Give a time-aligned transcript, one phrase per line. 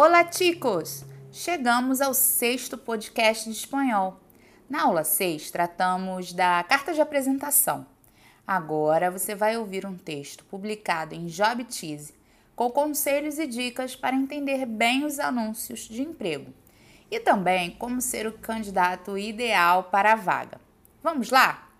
[0.00, 1.04] Olá, chicos!
[1.32, 4.20] Chegamos ao sexto podcast de espanhol.
[4.70, 7.84] Na aula 6, tratamos da carta de apresentação.
[8.46, 12.14] Agora você vai ouvir um texto publicado em Job Tease
[12.54, 16.54] com conselhos e dicas para entender bem os anúncios de emprego
[17.10, 20.60] e também como ser o candidato ideal para a vaga.
[21.02, 21.72] Vamos lá?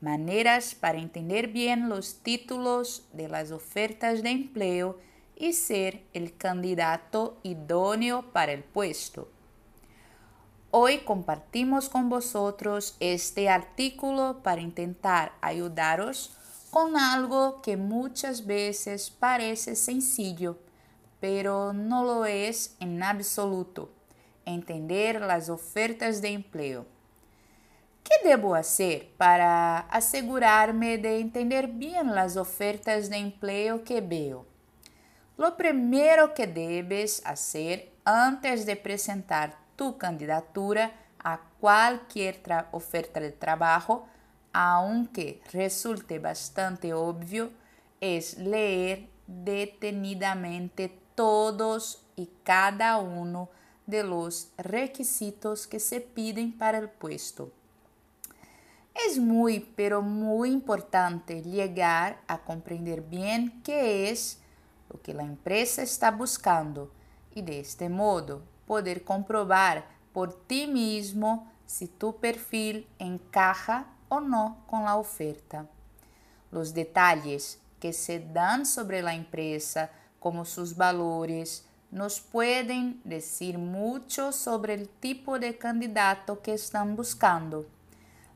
[0.00, 4.94] Maneiras para entender bem os títulos de las ofertas de empleo
[5.36, 9.28] y ser el candidato idóneo para el puesto.
[10.70, 16.36] Hoy compartimos con vosotros este artículo para intentar ayudaros
[16.70, 20.58] con algo que muchas veces parece sencillo,
[21.20, 23.90] pero no lo es en absoluto,
[24.44, 26.86] entender las ofertas de empleo.
[28.02, 34.53] ¿Qué debo hacer para asegurarme de entender bien las ofertas de empleo que veo?
[35.36, 42.40] Lo primero que debes hacer antes de presentar tu candidatura a cualquier
[42.70, 44.06] oferta de trabajo,
[44.52, 47.50] aunque resulte bastante obvio,
[48.00, 53.48] es leer detenidamente todos y cada uno
[53.86, 57.50] de los requisitos que se piden para el puesto.
[59.06, 64.38] Es muy, pero muy importante llegar a comprender bien qué es
[64.94, 66.88] o que a empresa está buscando
[67.34, 74.86] e deste modo poder comprovar por ti mesmo se tu perfil encaja ou não com
[74.86, 75.68] a oferta.
[76.52, 84.32] Os detalhes que se dan sobre a empresa, como seus valores, nos podem dizer muito
[84.32, 87.66] sobre o tipo de candidato que estão buscando.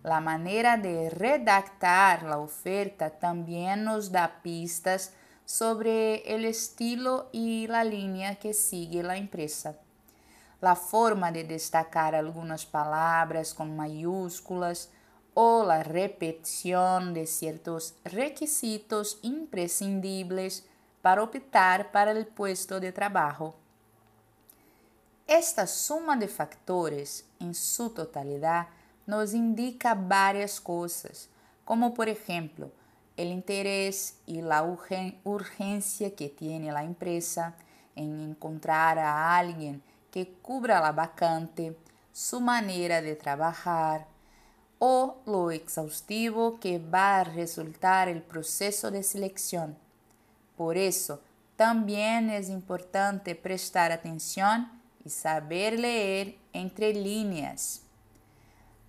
[0.02, 5.12] A maneira de redactar a oferta também nos dá pistas
[5.48, 9.78] sobre el estilo y la línea que sigue la empresa.
[10.60, 14.90] La forma de destacar algunas palabras con mayúsculas
[15.32, 20.66] o la repetición de ciertos requisitos imprescindibles
[21.00, 23.54] para optar para el puesto de trabajo.
[25.26, 28.68] Esta suma de factores, en su totalidad,
[29.06, 31.30] nos indica varias cosas,
[31.64, 32.70] como por ejemplo,
[33.18, 34.62] el interés y la
[35.24, 37.56] urgencia que tiene la empresa
[37.96, 41.76] en encontrar a alguien que cubra la vacante,
[42.12, 44.06] su manera de trabajar
[44.78, 49.76] o lo exhaustivo que va a resultar el proceso de selección.
[50.56, 51.20] Por eso,
[51.56, 54.70] también es importante prestar atención
[55.04, 57.82] y saber leer entre líneas.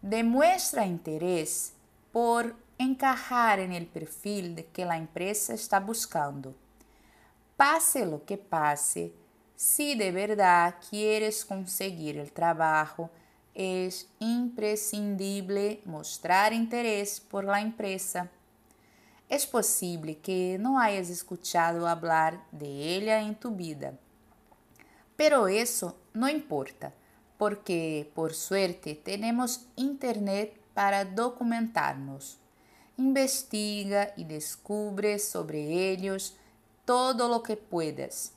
[0.04, 1.74] Demuestra interés
[2.12, 6.56] por encajar en el perfil de que la empresa está buscando.
[7.58, 9.14] Pase lo que pase,
[9.58, 13.10] si de verdad quieres conseguir el trabajo,
[13.54, 18.30] es imprescindible mostrar interés por la empresa.
[19.28, 23.94] Es posible que no hayas escuchado hablar de ella en tu vida,
[25.18, 26.94] pero eso no importa,
[27.38, 32.40] porque por suerte tenemos internet para documentarnos
[33.00, 36.36] investiga y descubre sobre ellos
[36.84, 38.34] todo lo que puedas.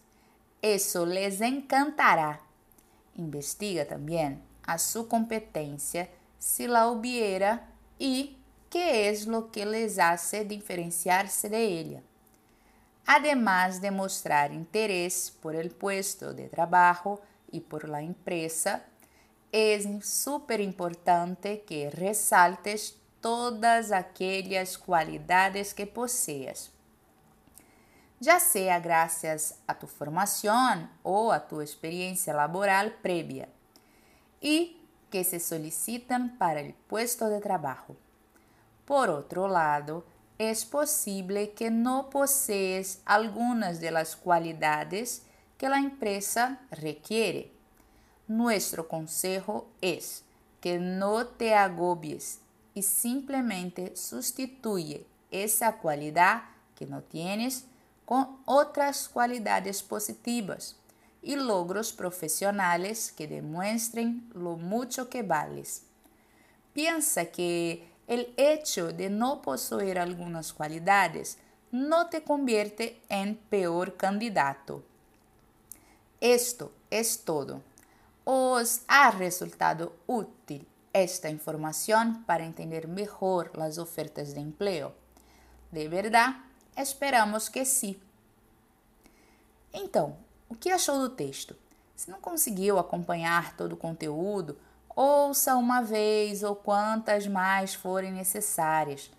[0.62, 2.40] Eso les encantará.
[3.16, 6.08] Investiga también a su competencia
[6.38, 7.68] si la hubiera
[7.98, 8.36] y
[8.70, 12.02] qué es lo que les hace diferenciarse de ella.
[13.04, 17.20] Además de mostrar interés por el puesto de trabajo
[17.50, 18.84] y por la empresa,
[19.50, 26.70] es súper importante que resaltes todas aquellas cualidades que poseas.
[28.20, 33.48] Ya sea gracias a tu formación o a tu experiencia laboral previa
[34.40, 34.78] y
[35.10, 37.96] que se solicitan para el puesto de trabajo.
[38.84, 40.04] Por otro lado,
[40.38, 45.22] es posible que no posees algunas de las cualidades
[45.56, 47.52] que la empresa requiere.
[48.26, 50.24] Nuestro consejo es
[50.60, 52.41] que no te agobies
[52.74, 57.66] y simplemente sustituye esa cualidad que no tienes
[58.04, 60.76] con otras cualidades positivas
[61.22, 65.84] y logros profesionales que demuestren lo mucho que vales.
[66.72, 71.38] Piensa que el hecho de no poseer algunas cualidades
[71.70, 74.82] no te convierte en peor candidato.
[76.20, 77.62] Esto es todo.
[78.24, 84.94] ¿Os ha resultado útil esta información para entender mejor las ofertas de empleo?
[85.70, 86.36] De verdad,
[86.76, 87.98] esperamos que sim.
[89.72, 90.16] Então,
[90.52, 91.56] O que achou do texto?
[91.96, 94.58] Se não conseguiu acompanhar todo o conteúdo,
[94.94, 99.10] ouça uma vez ou quantas mais forem necessárias.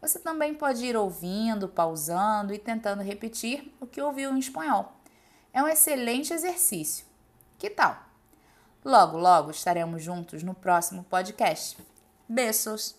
[0.00, 4.92] Você também pode ir ouvindo, pausando e tentando repetir o que ouviu em espanhol.
[5.52, 7.04] É um excelente exercício.
[7.58, 8.05] Que tal?
[8.86, 11.76] Logo, logo estaremos juntos no próximo podcast.
[12.28, 12.94] Beijos!